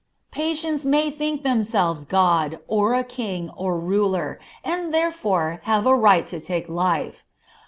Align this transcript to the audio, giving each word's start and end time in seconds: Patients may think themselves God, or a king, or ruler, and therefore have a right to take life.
Patients 0.31 0.83
may 0.83 1.11
think 1.11 1.43
themselves 1.43 2.05
God, 2.05 2.57
or 2.67 2.95
a 2.95 3.03
king, 3.03 3.51
or 3.55 3.77
ruler, 3.79 4.39
and 4.63 4.91
therefore 4.91 5.61
have 5.65 5.85
a 5.85 5.93
right 5.95 6.25
to 6.25 6.39
take 6.39 6.67
life. 6.67 7.23